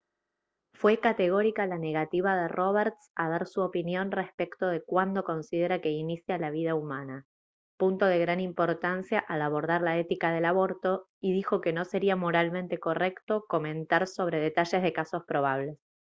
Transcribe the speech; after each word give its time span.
fue 0.73 0.99
categórica 0.99 1.67
la 1.67 1.77
negativa 1.77 2.35
de 2.35 2.47
roberts 2.47 3.11
a 3.13 3.29
dar 3.29 3.45
su 3.45 3.61
opinión 3.61 4.09
respecto 4.09 4.65
de 4.65 4.81
cuándo 4.81 5.23
considera 5.23 5.79
que 5.79 5.91
inicia 5.91 6.39
la 6.39 6.49
vida 6.49 6.73
humana 6.73 7.27
punto 7.77 8.07
de 8.07 8.17
gran 8.17 8.39
importancia 8.39 9.19
al 9.19 9.43
abordar 9.43 9.83
la 9.83 9.99
ética 9.99 10.31
del 10.33 10.45
aborto 10.45 11.05
y 11.19 11.33
dijo 11.33 11.61
que 11.61 11.71
no 11.71 11.85
sería 11.85 12.15
moralmente 12.15 12.79
correcto 12.79 13.45
comentar 13.47 14.07
sobre 14.07 14.39
detalles 14.39 14.81
de 14.81 14.91
casos 14.91 15.23
probables 15.27 15.77